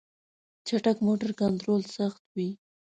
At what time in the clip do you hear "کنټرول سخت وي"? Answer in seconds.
1.41-2.49